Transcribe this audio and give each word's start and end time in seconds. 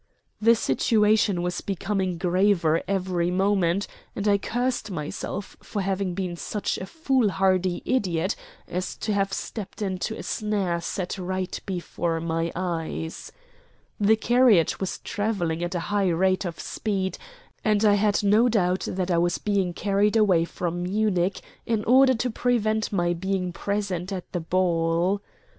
The 0.41 0.55
situation 0.55 1.43
was 1.43 1.61
becoming 1.61 2.17
graver 2.17 2.81
every 2.87 3.29
moment, 3.29 3.85
and 4.15 4.27
I 4.27 4.39
cursed 4.39 4.89
myself 4.89 5.55
for 5.61 5.83
having 5.83 6.15
been 6.15 6.35
such 6.35 6.79
a 6.79 6.87
foolhardy 6.87 7.83
idiot 7.85 8.35
as 8.67 8.95
to 8.95 9.13
have 9.13 9.31
stepped 9.31 9.79
into 9.79 10.17
a 10.17 10.23
snare 10.23 10.81
set 10.81 11.19
right 11.19 11.59
before 11.67 12.19
my 12.19 12.51
eyes. 12.55 13.31
The 13.99 14.15
carriage 14.15 14.79
was 14.79 14.97
travelling 14.97 15.63
at 15.63 15.75
a 15.75 15.79
high 15.93 16.09
rate 16.09 16.45
of 16.45 16.59
speed, 16.59 17.19
and 17.63 17.85
I 17.85 17.93
had 17.93 18.23
no 18.23 18.49
doubt 18.49 18.87
that 18.89 19.11
I 19.11 19.19
was 19.19 19.37
being 19.37 19.71
carried 19.71 20.17
away 20.17 20.45
from 20.45 20.81
Munich 20.81 21.41
in 21.67 21.83
order 21.85 22.15
to 22.15 22.31
prevent 22.31 22.91
my 22.91 23.13
being 23.13 23.53
present 23.53 24.11
at 24.11 24.31
the 24.31 24.39
ball. 24.39 25.21